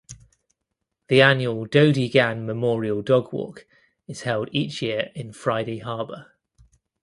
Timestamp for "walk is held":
3.31-4.49